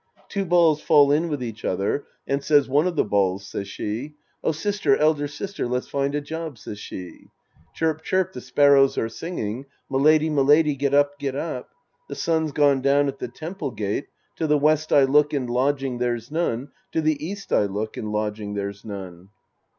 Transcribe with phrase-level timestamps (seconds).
[0.29, 4.15] Two balls fall in with each other, And says one of the balls, says she,"
[4.43, 7.27] Oh, sister, elder sister, let's find a job," says she.
[7.75, 9.67] Chirp, chirp, the sparrows are singing.
[9.91, 11.69] Milady, milady, get up, get up.
[12.09, 15.99] The sun's gone down at the temple gate, To the west I look and lodging
[15.99, 19.29] there's none, To the east I look and lodging there's none.